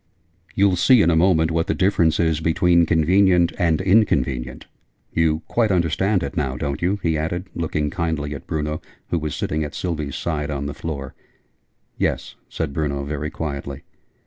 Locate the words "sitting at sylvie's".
9.35-10.15